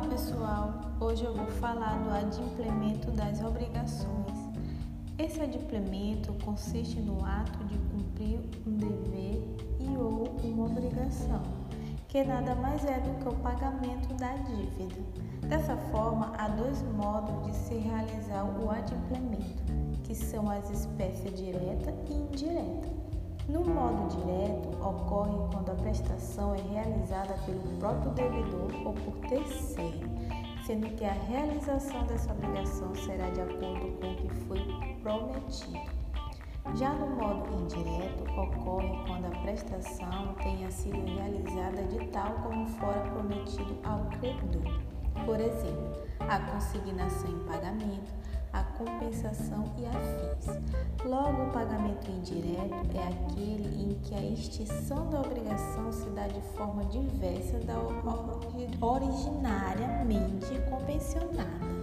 Olá 0.00 0.08
pessoal, 0.08 0.80
hoje 0.98 1.24
eu 1.26 1.34
vou 1.34 1.46
falar 1.46 1.98
do 1.98 2.10
adimplemento 2.10 3.10
das 3.10 3.44
obrigações. 3.44 4.32
Esse 5.18 5.42
adimplemento 5.42 6.32
consiste 6.42 6.98
no 7.00 7.22
ato 7.22 7.62
de 7.66 7.76
cumprir 7.76 8.40
um 8.66 8.78
dever 8.78 9.42
e 9.78 9.98
ou 9.98 10.24
uma 10.42 10.64
obrigação, 10.64 11.42
que 12.08 12.24
nada 12.24 12.54
mais 12.54 12.82
é 12.86 12.98
do 12.98 13.10
que 13.22 13.28
o 13.28 13.36
pagamento 13.42 14.14
da 14.14 14.32
dívida. 14.36 15.02
Dessa 15.46 15.76
forma, 15.92 16.32
há 16.38 16.48
dois 16.48 16.80
modos 16.94 17.46
de 17.46 17.54
se 17.54 17.74
realizar 17.74 18.44
o 18.44 18.70
adimplemento, 18.70 19.62
que 20.04 20.14
são 20.14 20.48
as 20.48 20.70
espécies 20.70 21.34
direta 21.34 21.92
e 22.08 22.14
indireta. 22.14 22.88
No 23.46 23.62
modo 23.66 24.16
direto, 24.16 24.59
realizada 26.80 27.34
pelo 27.44 27.60
próprio 27.78 28.10
devedor 28.12 28.70
ou 28.86 28.94
por 28.94 29.16
terceiro, 29.28 30.08
sendo 30.64 30.88
que 30.96 31.04
a 31.04 31.12
realização 31.12 32.04
dessa 32.06 32.32
obrigação 32.32 32.94
será 32.94 33.28
de 33.30 33.40
acordo 33.40 33.98
com 34.00 34.12
o 34.12 34.16
que 34.16 34.28
foi 34.46 34.60
prometido. 35.02 36.00
Já 36.74 36.92
no 36.92 37.16
modo 37.16 37.52
indireto, 37.62 38.22
ocorre 38.38 38.92
quando 39.06 39.26
a 39.26 39.42
prestação 39.42 40.34
tenha 40.42 40.70
sido 40.70 41.04
realizada 41.04 41.82
de 41.84 42.06
tal 42.08 42.32
como 42.42 42.66
fora 42.66 43.00
prometido 43.00 43.76
ao 43.82 44.04
credor. 44.18 44.80
Por 45.24 45.40
exemplo, 45.40 45.92
a 46.20 46.38
consignação 46.38 47.30
em 47.30 47.44
pagamento, 47.44 48.12
compensação 48.80 49.64
e 49.78 49.84
afins. 49.86 50.46
Logo, 51.04 51.44
o 51.44 51.50
pagamento 51.52 52.10
indireto 52.10 52.96
é 52.96 53.08
aquele 53.08 53.82
em 53.82 53.94
que 54.02 54.14
a 54.14 54.22
extinção 54.22 55.08
da 55.10 55.20
obrigação 55.20 55.92
se 55.92 56.08
dá 56.10 56.26
de 56.26 56.40
forma 56.56 56.84
diversa 56.86 57.58
da 57.60 57.78
originariamente 58.80 60.58
convencionada. 60.70 61.79